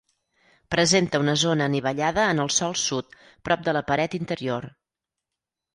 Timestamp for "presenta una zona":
0.75-1.67